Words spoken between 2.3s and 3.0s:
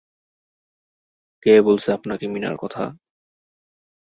মীনার কথা?